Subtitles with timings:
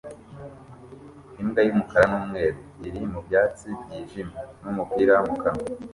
[1.41, 5.65] Imbwa y'umukara n'umweru iri mu byatsi byijimye n'umupira mu kanwa